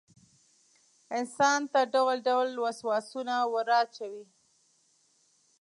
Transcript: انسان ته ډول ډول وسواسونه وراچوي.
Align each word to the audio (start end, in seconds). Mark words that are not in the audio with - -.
انسان 1.19 1.59
ته 1.71 1.81
ډول 1.93 2.17
ډول 2.27 2.49
وسواسونه 2.65 3.35
وراچوي. 3.53 4.23